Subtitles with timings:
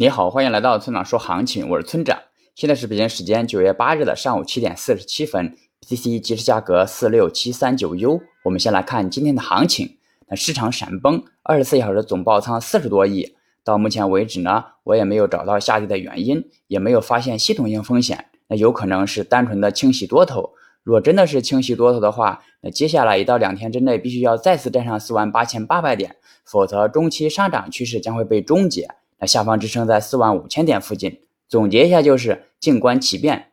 [0.00, 2.20] 你好，欢迎来到村长说行情，我是村长。
[2.54, 8.22] 现在是北京时间九月八日的上午七点四十七分，BTC 即时价格四六七三九 U。
[8.44, 9.98] 我们先来看今天的行情。
[10.26, 13.36] 那市场闪崩，二十四小时总爆仓四十多亿。
[13.62, 18.24] 到目前为止呢，我也没有找到下跌的原因，也没有发现系统性风险。
[18.48, 20.54] 那有可能是单纯的清洗多头。
[20.82, 28.88] 若真的是清洗多头的话，那接下来一到两天之内必须要再次站上四万八千八百点，否则中期上涨趋势将会被终结。
[29.20, 31.20] 那下方支撑在四万五千点附近。
[31.48, 33.52] 总结一下就是静观其变。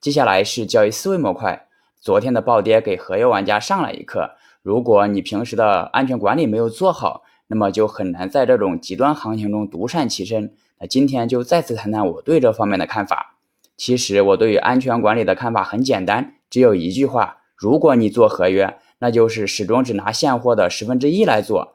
[0.00, 1.68] 接下来是交易思维模块。
[2.00, 4.32] 昨天的暴跌给合约玩家上了一课。
[4.60, 10.54] 如果你平时的安全管理没有做好，那么就很难在这种极端行情中独善其身。
[10.78, 13.36] 那今天就再次谈谈我对这方面的看法。
[13.76, 21.73] 其实我对于安全管理的看法很简单，只有一句话：如果你做合约，那就是始终只拿现货的十分之一来做。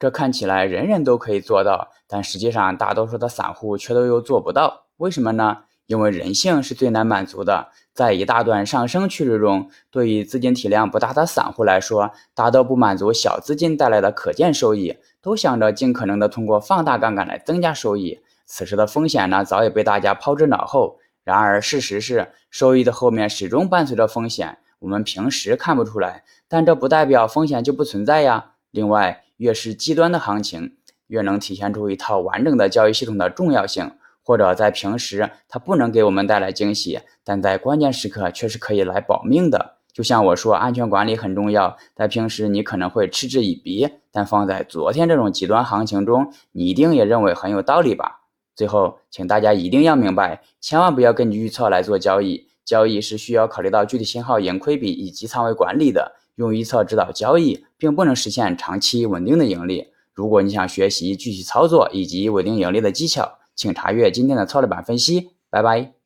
[0.00, 4.86] 这看起来人人都可以做到，但实际上大多数的散户却都又做不到。
[4.96, 5.58] 为什么呢？
[5.84, 7.68] 因为人性是最难满足的。
[7.92, 18.20] 在一大段上升趋势中，对于资金体量不大的散户来说，大都不满足小资金带来的可见收益，都想着尽可能的通过放大杠杆来增加收益。
[18.46, 20.98] 此时的风险呢，早已被大家抛之脑后。
[21.24, 24.56] 然而，事实是，收益的后面始终伴随着风险。
[24.78, 28.52] 我们平时看不出来，但这不代表风险就不存在呀。
[28.70, 33.90] 另外，越是极端的行情，越能体现出一套完整的交易系统的重要性。
[34.22, 39.76] 或者在平时它不能给我们带来惊喜，但在关键时刻却是可以来保命的。
[39.92, 48.20] 就像我说，安全管理很重要，在平时你可能会嗤之以鼻，但放在昨天这种极端行情中，你一定也认为很有道理吧？
[48.54, 56.12] 最后，请大家一定要明白，千万不要根据预测来做交易，交易是需要考虑到具体信号、盈亏比以及仓位管理的。
[56.36, 59.86] 用预测指导交易，并不能实现长期稳定的盈利。
[60.12, 65.30] 如果你想学习具体操作以及稳定盈利的技巧，请查阅今天的策略版分析。
[65.48, 65.99] 拜拜。